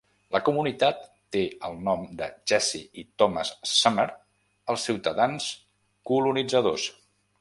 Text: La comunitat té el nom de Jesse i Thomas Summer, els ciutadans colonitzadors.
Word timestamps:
La 0.35 0.39
comunitat 0.45 1.01
té 1.35 1.41
el 1.67 1.75
nom 1.89 2.07
de 2.21 2.29
Jesse 2.51 2.81
i 3.01 3.05
Thomas 3.23 3.51
Summer, 3.73 4.07
els 4.75 4.87
ciutadans 4.89 5.51
colonitzadors. 6.13 6.89